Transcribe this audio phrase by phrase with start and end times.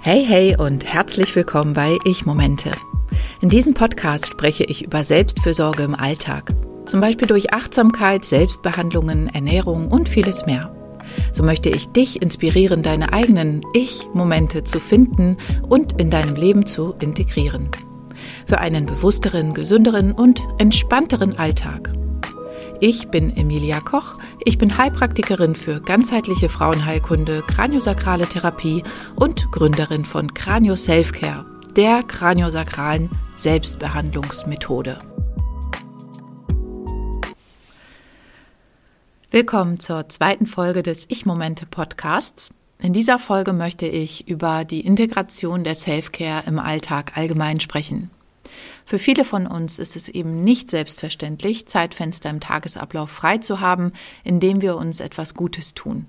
[0.00, 2.72] Hey, hey und herzlich willkommen bei Ich Momente.
[3.40, 6.52] In diesem Podcast spreche ich über Selbstfürsorge im Alltag.
[6.84, 10.74] Zum Beispiel durch Achtsamkeit, Selbstbehandlungen, Ernährung und vieles mehr.
[11.32, 16.94] So möchte ich dich inspirieren, deine eigenen Ich-Momente zu finden und in deinem Leben zu
[17.00, 17.68] integrieren.
[18.46, 21.92] Für einen bewussteren, gesünderen und entspannteren Alltag.
[22.84, 24.16] Ich bin Emilia Koch.
[24.44, 28.82] Ich bin Heilpraktikerin für ganzheitliche Frauenheilkunde, kraniosakrale Therapie
[29.14, 34.98] und Gründerin von Kranio Selfcare, der kraniosakralen Selbstbehandlungsmethode.
[39.30, 42.52] Willkommen zur zweiten Folge des Ich-Momente Podcasts.
[42.80, 48.10] In dieser Folge möchte ich über die Integration der Selfcare im Alltag allgemein sprechen.
[48.84, 53.92] Für viele von uns ist es eben nicht selbstverständlich, Zeitfenster im Tagesablauf frei zu haben,
[54.24, 56.06] indem wir uns etwas Gutes tun.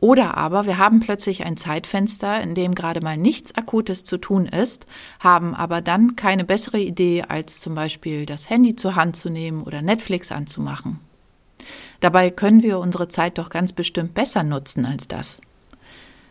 [0.00, 4.46] Oder aber wir haben plötzlich ein Zeitfenster, in dem gerade mal nichts Akutes zu tun
[4.46, 4.86] ist,
[5.18, 9.62] haben aber dann keine bessere Idee, als zum Beispiel das Handy zur Hand zu nehmen
[9.62, 11.00] oder Netflix anzumachen.
[12.00, 15.40] Dabei können wir unsere Zeit doch ganz bestimmt besser nutzen als das.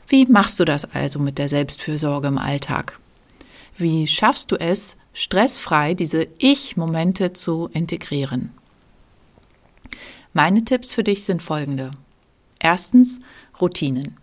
[0.07, 2.99] Wie machst du das also mit der Selbstfürsorge im Alltag?
[3.75, 8.51] Wie schaffst du es, stressfrei diese Ich-Momente zu integrieren.
[10.33, 11.91] Meine Tipps für dich sind folgende.
[12.59, 13.19] Erstens
[13.61, 14.17] Routinen.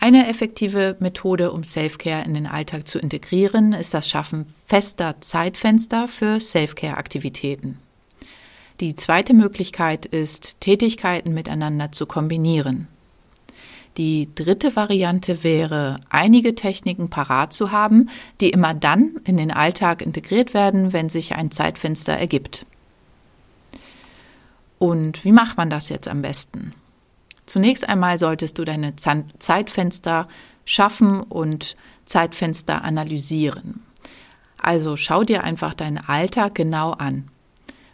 [0.00, 6.06] Eine effektive Methode, um Selfcare in den Alltag zu integrieren, ist das Schaffen fester Zeitfenster
[6.06, 7.78] für Selfcare-Aktivitäten.
[8.80, 12.86] Die zweite Möglichkeit ist, Tätigkeiten miteinander zu kombinieren.
[13.98, 18.08] Die dritte Variante wäre, einige Techniken parat zu haben,
[18.40, 22.64] die immer dann in den Alltag integriert werden, wenn sich ein Zeitfenster ergibt.
[24.78, 26.74] Und wie macht man das jetzt am besten?
[27.44, 30.28] Zunächst einmal solltest du deine Zeitfenster
[30.64, 33.82] schaffen und Zeitfenster analysieren.
[34.58, 37.28] Also schau dir einfach deinen Alltag genau an.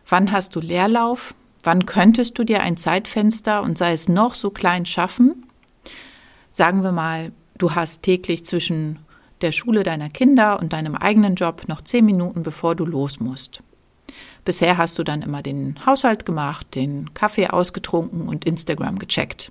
[0.06, 1.34] Wann hast du Leerlauf?
[1.62, 5.46] Wann könntest du dir ein Zeitfenster und sei es noch so klein schaffen?
[6.56, 9.00] Sagen wir mal, du hast täglich zwischen
[9.40, 13.60] der Schule deiner Kinder und deinem eigenen Job noch zehn Minuten, bevor du los musst.
[14.44, 19.50] Bisher hast du dann immer den Haushalt gemacht, den Kaffee ausgetrunken und Instagram gecheckt.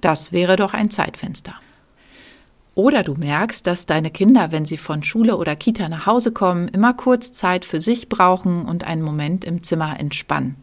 [0.00, 1.54] Das wäre doch ein Zeitfenster.
[2.74, 6.66] Oder du merkst, dass deine Kinder, wenn sie von Schule oder Kita nach Hause kommen,
[6.66, 10.56] immer kurz Zeit für sich brauchen und einen Moment im Zimmer entspannen.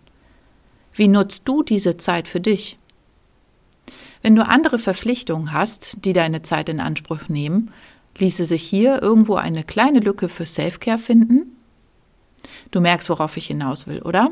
[0.93, 2.77] Wie nutzt du diese Zeit für dich?
[4.25, 7.69] Wenn du andere Verpflichtungen hast, die deine Zeit in Anspruch nehmen,
[8.17, 11.55] ließe sich hier irgendwo eine kleine Lücke für Selfcare finden?
[12.71, 14.31] Du merkst, worauf ich hinaus will, oder?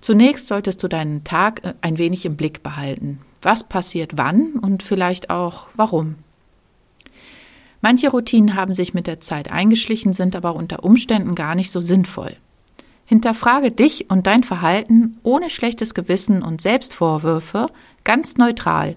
[0.00, 3.20] Zunächst solltest du deinen Tag äh, ein wenig im Blick behalten.
[3.42, 6.14] Was passiert wann und vielleicht auch warum?
[7.82, 11.82] Manche Routinen haben sich mit der Zeit eingeschlichen, sind aber unter Umständen gar nicht so
[11.82, 12.34] sinnvoll.
[13.04, 17.66] Hinterfrage dich und dein Verhalten ohne schlechtes Gewissen und Selbstvorwürfe
[18.04, 18.96] ganz neutral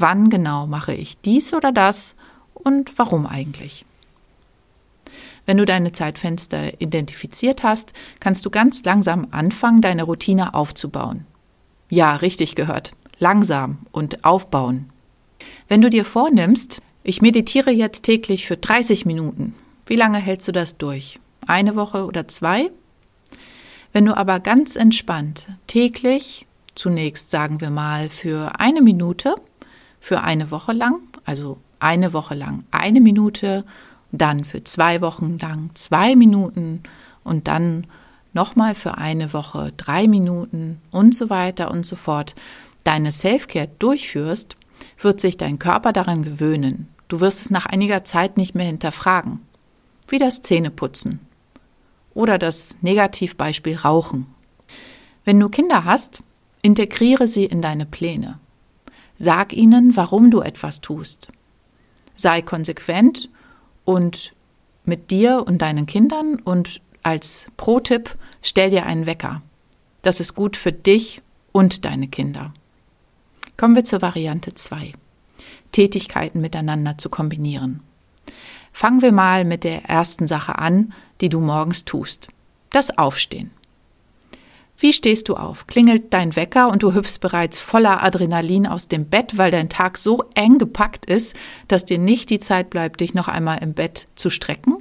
[0.00, 2.14] wann genau mache ich dies oder das
[2.54, 3.84] und warum eigentlich.
[5.46, 11.26] Wenn du deine Zeitfenster identifiziert hast, kannst du ganz langsam anfangen, deine Routine aufzubauen.
[11.88, 12.92] Ja, richtig gehört.
[13.18, 14.90] Langsam und aufbauen.
[15.68, 19.54] Wenn du dir vornimmst, ich meditiere jetzt täglich für 30 Minuten,
[19.86, 21.18] wie lange hältst du das durch?
[21.46, 22.70] Eine Woche oder zwei?
[23.92, 26.46] Wenn du aber ganz entspannt täglich,
[26.76, 29.34] zunächst sagen wir mal für eine Minute,
[30.00, 33.64] für eine Woche lang, also eine Woche lang eine Minute,
[34.12, 36.82] dann für zwei Wochen lang zwei Minuten
[37.22, 37.86] und dann
[38.32, 42.34] nochmal für eine Woche drei Minuten und so weiter und so fort
[42.84, 44.56] deine Selfcare durchführst,
[44.98, 46.88] wird sich dein Körper daran gewöhnen.
[47.08, 49.40] Du wirst es nach einiger Zeit nicht mehr hinterfragen.
[50.08, 51.20] Wie das Zähneputzen.
[52.14, 54.26] Oder das Negativbeispiel Rauchen.
[55.24, 56.22] Wenn du Kinder hast,
[56.62, 58.39] integriere sie in deine Pläne.
[59.22, 61.28] Sag ihnen, warum du etwas tust.
[62.16, 63.28] Sei konsequent
[63.84, 64.32] und
[64.86, 69.42] mit dir und deinen Kindern und als Pro-Tipp stell dir einen Wecker.
[70.00, 71.20] Das ist gut für dich
[71.52, 72.54] und deine Kinder.
[73.58, 74.94] Kommen wir zur Variante 2.
[75.70, 77.82] Tätigkeiten miteinander zu kombinieren.
[78.72, 82.28] Fangen wir mal mit der ersten Sache an, die du morgens tust.
[82.70, 83.50] Das Aufstehen.
[84.82, 85.66] Wie stehst du auf?
[85.66, 89.98] Klingelt dein Wecker und du hüpfst bereits voller Adrenalin aus dem Bett, weil dein Tag
[89.98, 91.36] so eng gepackt ist,
[91.68, 94.78] dass dir nicht die Zeit bleibt, dich noch einmal im Bett zu strecken?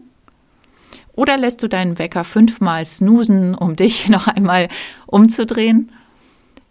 [1.12, 4.70] Oder lässt du deinen Wecker fünfmal snoosen, um dich noch einmal
[5.06, 5.92] umzudrehen?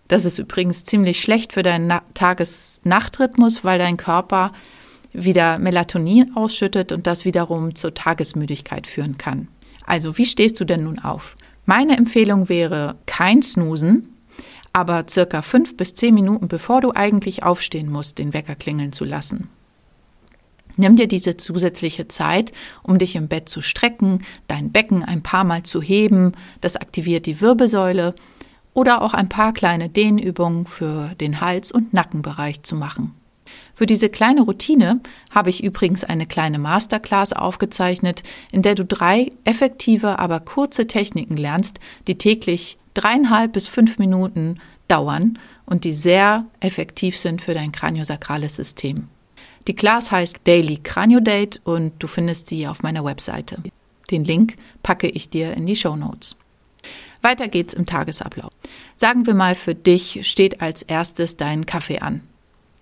[0.08, 4.52] Das ist übrigens ziemlich schlecht für deinen Na Tages-Nacht-Rhythmus, weil dein Körper
[5.12, 9.48] wieder Melatonin ausschüttet und das wiederum zur Tagesmüdigkeit führen kann.
[9.84, 11.36] Also, wie stehst du denn nun auf?
[11.68, 14.14] Meine Empfehlung wäre kein Snoosen,
[14.72, 19.04] aber circa fünf bis zehn Minuten bevor du eigentlich aufstehen musst, den Wecker klingeln zu
[19.04, 19.50] lassen.
[20.78, 25.44] Nimm dir diese zusätzliche Zeit, um dich im Bett zu strecken, dein Becken ein paar
[25.44, 26.32] Mal zu heben,
[26.62, 28.14] das aktiviert die Wirbelsäule
[28.72, 33.12] oder auch ein paar kleine Dehnübungen für den Hals- und Nackenbereich zu machen.
[33.78, 34.98] Für diese kleine Routine
[35.30, 41.36] habe ich übrigens eine kleine Masterclass aufgezeichnet, in der du drei effektive, aber kurze Techniken
[41.36, 41.78] lernst,
[42.08, 44.58] die täglich dreieinhalb bis fünf Minuten
[44.88, 49.06] dauern und die sehr effektiv sind für dein kraniosakrales System.
[49.68, 53.58] Die Class heißt Daily Craniodate und du findest sie auf meiner Webseite.
[54.10, 56.34] Den Link packe ich dir in die Show Notes.
[57.22, 58.50] Weiter geht's im Tagesablauf.
[58.96, 62.22] Sagen wir mal, für dich steht als erstes dein Kaffee an.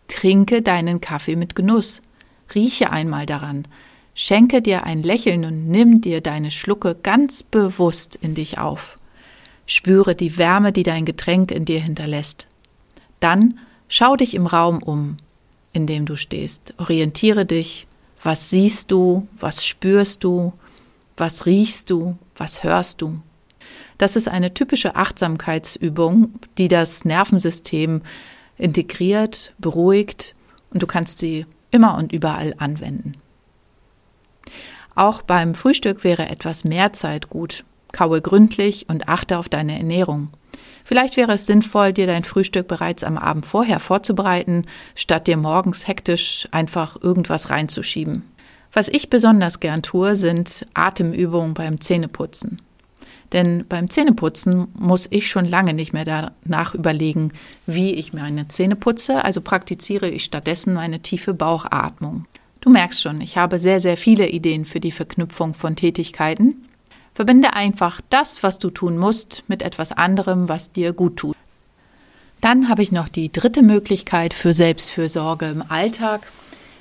[0.08, 2.02] Trinke deinen Kaffee mit Genuss.
[2.54, 3.66] Rieche einmal daran.
[4.14, 8.96] Schenke dir ein Lächeln und nimm dir deine Schlucke ganz bewusst in dich auf.
[9.66, 12.46] Spüre die Wärme, die dein Getränk in dir hinterlässt.
[13.20, 13.58] Dann
[13.88, 15.16] schau dich im Raum um
[15.76, 16.72] in dem du stehst.
[16.78, 17.86] Orientiere dich.
[18.22, 19.28] Was siehst du?
[19.38, 20.54] Was spürst du?
[21.18, 22.16] Was riechst du?
[22.34, 23.20] Was hörst du?
[23.98, 28.00] Das ist eine typische Achtsamkeitsübung, die das Nervensystem
[28.58, 30.34] integriert, beruhigt
[30.70, 33.14] und du kannst sie immer und überall anwenden.
[34.94, 37.64] Auch beim Frühstück wäre etwas mehr Zeit gut.
[37.92, 40.30] Kaue gründlich und achte auf deine Ernährung.
[40.84, 45.86] Vielleicht wäre es sinnvoll, dir dein Frühstück bereits am Abend vorher vorzubereiten, statt dir morgens
[45.86, 48.22] hektisch einfach irgendwas reinzuschieben.
[48.72, 52.62] Was ich besonders gern tue, sind Atemübungen beim Zähneputzen.
[53.36, 57.32] Denn beim Zähneputzen muss ich schon lange nicht mehr danach überlegen,
[57.66, 62.24] wie ich meine Zähne putze, also praktiziere ich stattdessen meine tiefe Bauchatmung.
[62.62, 66.66] Du merkst schon, ich habe sehr, sehr viele Ideen für die Verknüpfung von Tätigkeiten
[67.16, 71.36] Verbinde einfach das, was du tun musst, mit etwas anderem, was dir gut tut.
[72.42, 76.26] Dann habe ich noch die dritte Möglichkeit für Selbstfürsorge im Alltag.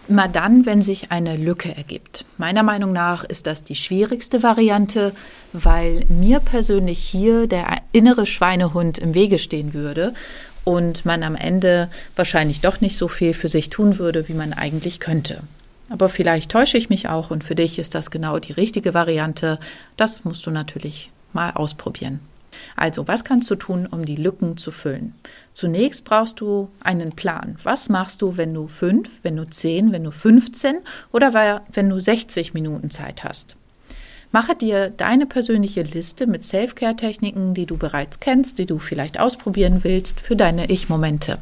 [0.07, 2.25] Immer dann, wenn sich eine Lücke ergibt.
[2.37, 5.13] Meiner Meinung nach ist das die schwierigste Variante,
[5.51, 10.13] weil mir persönlich hier der innere Schweinehund im Wege stehen würde
[10.63, 14.53] und man am Ende wahrscheinlich doch nicht so viel für sich tun würde, wie man
[14.53, 15.41] eigentlich könnte.
[15.89, 19.59] Aber vielleicht täusche ich mich auch und für dich ist das genau die richtige Variante.
[19.97, 22.19] Das musst du natürlich mal ausprobieren.
[22.75, 25.13] Also, was kannst du tun, um die Lücken zu füllen?
[25.53, 27.57] Zunächst brauchst du einen Plan.
[27.63, 30.77] Was machst du, wenn du fünf, wenn du zehn, wenn du 15
[31.11, 33.55] oder wenn du 60 Minuten Zeit hast?
[34.31, 39.83] Mache dir deine persönliche Liste mit Self-Care-Techniken, die du bereits kennst, die du vielleicht ausprobieren
[39.83, 41.37] willst, für deine Ich-Momente.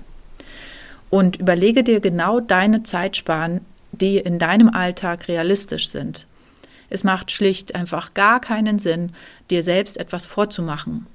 [1.09, 3.61] Und überlege dir genau deine Zeitspannen
[3.93, 6.27] die in deinem Alltag realistisch sind.
[6.93, 9.13] Es macht schlicht einfach gar keinen Sinn,
[9.49, 11.07] dir selbst etwas vorzumachen.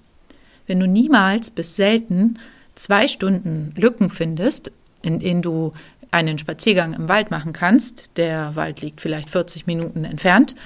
[0.66, 2.40] Wenn du niemals bis selten
[2.74, 4.72] zwei Stunden Lücken findest,
[5.02, 5.70] in denen du
[6.10, 10.56] einen Spaziergang im Wald machen kannst, der Wald liegt vielleicht 40 Minuten entfernt,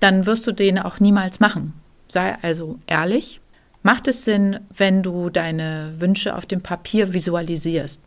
[0.00, 1.74] dann wirst du den auch niemals machen.
[2.08, 3.40] Sei also ehrlich.
[3.82, 8.00] Macht es Sinn, wenn du deine Wünsche auf dem Papier visualisierst?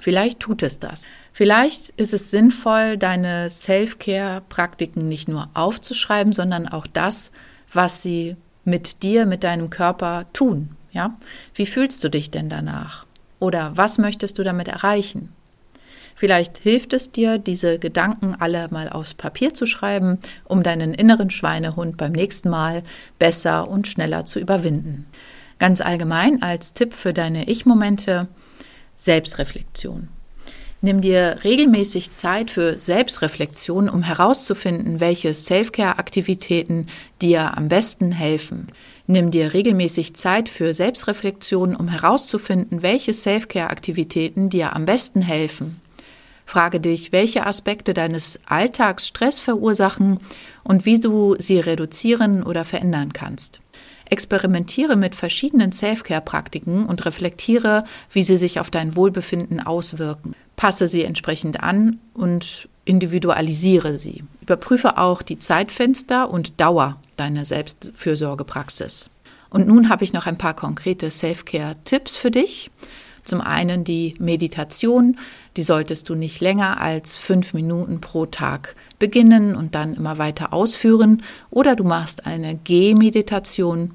[0.00, 1.02] Vielleicht tut es das.
[1.32, 7.30] Vielleicht ist es sinnvoll, deine Self-Care-Praktiken nicht nur aufzuschreiben, sondern auch das,
[7.72, 10.70] was sie mit dir, mit deinem Körper tun.
[10.92, 11.16] Ja?
[11.54, 13.06] Wie fühlst du dich denn danach?
[13.38, 15.32] Oder was möchtest du damit erreichen?
[16.14, 21.30] Vielleicht hilft es dir, diese Gedanken alle mal aufs Papier zu schreiben, um deinen inneren
[21.30, 22.82] Schweinehund beim nächsten Mal
[23.18, 25.06] besser und schneller zu überwinden.
[25.58, 28.28] Ganz allgemein als Tipp für deine Ich-Momente
[29.02, 30.08] Selbstreflexion.
[30.80, 36.86] Nimm dir regelmäßig Zeit für Selbstreflexion, um herauszufinden, welche Self-Care-Aktivitäten
[37.20, 38.68] dir am besten helfen.
[39.08, 45.80] Nimm dir regelmäßig Zeit für Selbstreflexion, um herauszufinden, welche Self-Care-Aktivitäten dir am besten helfen.
[46.46, 50.18] Frage dich, welche Aspekte deines Alltags Stress verursachen
[50.62, 53.60] und wie du sie reduzieren oder verändern kannst.
[54.12, 60.34] Experimentiere mit verschiedenen Self-Care-Praktiken und reflektiere, wie sie sich auf dein Wohlbefinden auswirken.
[60.54, 64.22] Passe sie entsprechend an und individualisiere sie.
[64.42, 69.08] Überprüfe auch die Zeitfenster und Dauer deiner Selbstfürsorgepraxis.
[69.48, 72.70] Und nun habe ich noch ein paar konkrete Self-Care-Tipps für dich.
[73.24, 75.16] Zum einen die Meditation,
[75.56, 80.52] die solltest du nicht länger als fünf Minuten pro Tag beginnen und dann immer weiter
[80.52, 81.24] ausführen.
[81.50, 83.90] Oder du machst eine Gehmeditation,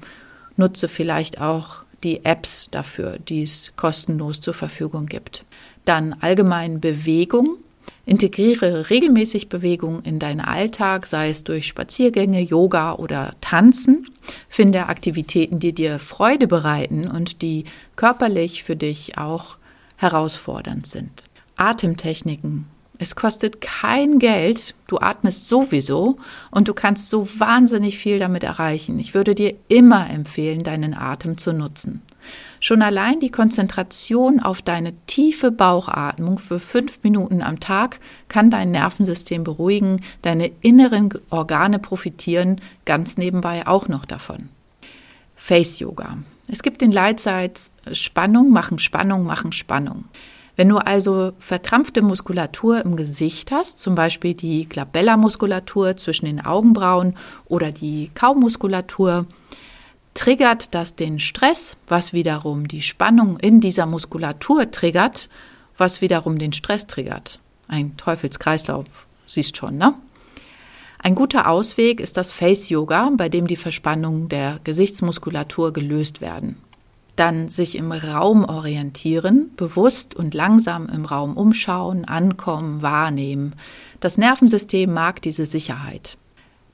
[0.58, 5.46] nutze vielleicht auch die Apps dafür, die es kostenlos zur Verfügung gibt.
[5.86, 7.56] Dann allgemein Bewegung.
[8.04, 14.10] Integriere regelmäßig Bewegung in deinen Alltag, sei es durch Spaziergänge, Yoga oder Tanzen.
[14.50, 17.64] Finde Aktivitäten, die dir Freude bereiten und die
[17.96, 19.56] körperlich für dich auch
[19.96, 21.30] herausfordernd sind.
[21.56, 22.66] Atemtechniken
[22.98, 26.18] es kostet kein Geld, du atmest sowieso
[26.50, 28.98] und du kannst so wahnsinnig viel damit erreichen.
[28.98, 32.02] Ich würde dir immer empfehlen, deinen Atem zu nutzen.
[32.58, 38.72] Schon allein die Konzentration auf deine tiefe Bauchatmung für fünf Minuten am Tag kann dein
[38.72, 44.48] Nervensystem beruhigen, deine inneren Organe profitieren ganz nebenbei auch noch davon.
[45.36, 46.18] Face Yoga.
[46.48, 50.06] Es gibt den Leitsatz Spannung machen Spannung machen Spannung.
[50.58, 57.16] Wenn du also verkrampfte Muskulatur im Gesicht hast, zum Beispiel die Glabella-Muskulatur zwischen den Augenbrauen
[57.46, 59.26] oder die Kaumuskulatur,
[60.14, 65.28] triggert das den Stress, was wiederum die Spannung in dieser Muskulatur triggert,
[65.76, 67.38] was wiederum den Stress triggert.
[67.68, 68.86] Ein Teufelskreislauf,
[69.28, 69.94] siehst schon, ne?
[71.00, 76.56] Ein guter Ausweg ist das Face Yoga, bei dem die Verspannungen der Gesichtsmuskulatur gelöst werden
[77.18, 83.54] dann sich im Raum orientieren, bewusst und langsam im Raum umschauen, ankommen, wahrnehmen.
[84.00, 86.16] Das Nervensystem mag diese Sicherheit.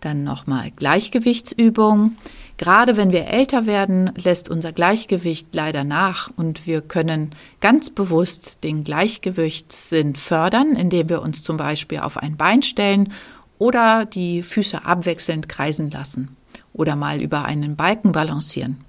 [0.00, 2.16] Dann nochmal Gleichgewichtsübung.
[2.58, 8.62] Gerade wenn wir älter werden, lässt unser Gleichgewicht leider nach und wir können ganz bewusst
[8.64, 13.12] den Gleichgewichtssinn fördern, indem wir uns zum Beispiel auf ein Bein stellen
[13.58, 16.36] oder die Füße abwechselnd kreisen lassen
[16.74, 18.84] oder mal über einen Balken balancieren.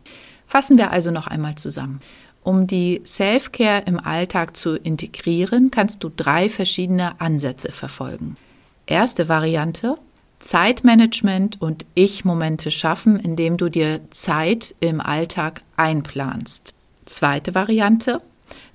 [0.48, 2.00] Fassen wir also noch einmal zusammen.
[2.46, 8.38] Um die Self-Care im Alltag zu integrieren, kannst du drei verschiedene Ansätze verfolgen.
[8.86, 9.98] Erste Variante,
[10.38, 16.76] Zeitmanagement und Ich-Momente schaffen, indem du dir Zeit im Alltag einplanst.
[17.06, 18.22] Zweite Variante,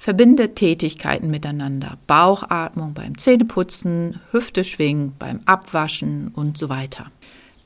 [0.01, 1.97] verbinde Tätigkeiten miteinander.
[2.09, 7.07] Bauchatmung beim Zähneputzen, Hüfte schwingen beim Abwaschen und so weiter.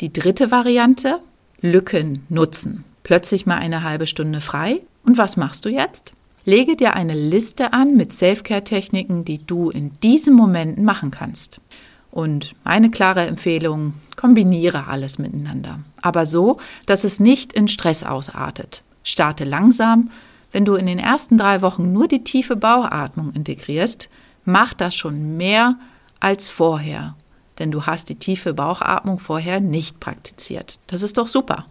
[0.02, 1.20] Die dritte Variante,
[1.62, 4.80] Lücken nutzen plötzlich mal eine halbe Stunde frei.
[5.04, 6.14] Und was machst du jetzt?
[6.44, 11.60] Lege dir eine Liste an mit Selfcare-Techniken, die du in diesen Momenten machen kannst.
[12.10, 15.80] Und meine klare Empfehlung, kombiniere alles miteinander.
[16.02, 18.84] Aber so, dass es nicht in Stress ausartet.
[19.02, 20.10] Starte langsam.
[20.52, 24.08] Wenn du in den ersten drei Wochen nur die tiefe Bauchatmung integrierst,
[24.44, 25.76] mach das schon mehr
[26.20, 27.16] als vorher.
[27.58, 30.78] Denn du hast die tiefe Bauchatmung vorher nicht praktiziert.
[30.86, 31.66] Das ist doch super.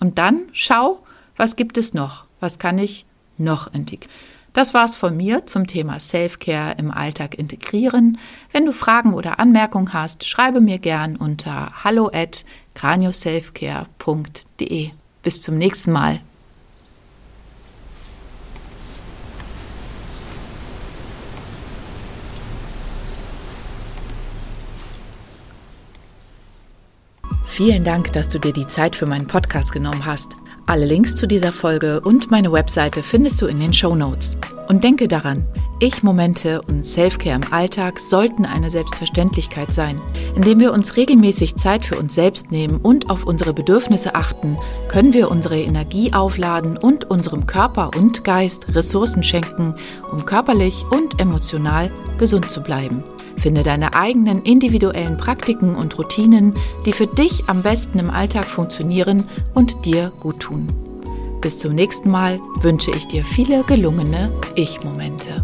[0.00, 1.04] Und dann schau,
[1.36, 2.24] was gibt es noch?
[2.40, 3.06] Was kann ich
[3.38, 4.12] noch integrieren?
[4.52, 8.18] Das war's von mir zum Thema Self-Care im Alltag integrieren.
[8.52, 12.44] Wenn du Fragen oder Anmerkungen hast, schreibe mir gern unter hallo at.
[15.22, 16.20] Bis zum nächsten Mal.
[27.60, 30.34] Vielen Dank, dass du dir die Zeit für meinen Podcast genommen hast.
[30.64, 34.38] Alle Links zu dieser Folge und meine Webseite findest du in den Show Notes.
[34.68, 35.46] Und denke daran,
[35.78, 40.00] Ich-Momente und Selfcare im Alltag sollten eine Selbstverständlichkeit sein.
[40.34, 44.56] Indem wir uns regelmäßig Zeit für uns selbst nehmen und auf unsere Bedürfnisse achten,
[44.88, 49.74] können wir unsere Energie aufladen und unserem Körper und Geist Ressourcen schenken,
[50.10, 53.04] um körperlich und emotional gesund zu bleiben.
[53.36, 56.54] Finde deine eigenen individuellen Praktiken und Routinen,
[56.86, 60.66] die für dich am besten im Alltag funktionieren und dir gut tun.
[61.40, 65.42] Bis zum nächsten Mal wünsche ich dir viele gelungene Ich-Momente.